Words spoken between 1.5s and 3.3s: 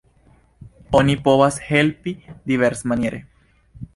helpi diversmaniere.